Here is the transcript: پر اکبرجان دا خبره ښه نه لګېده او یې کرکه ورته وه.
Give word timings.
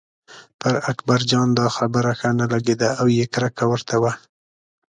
پر 0.59 0.73
اکبرجان 0.91 1.47
دا 1.59 1.67
خبره 1.77 2.11
ښه 2.19 2.29
نه 2.39 2.45
لګېده 2.53 2.89
او 2.99 3.07
یې 3.17 3.25
کرکه 3.33 3.65
ورته 3.71 3.95
وه. 4.01 4.11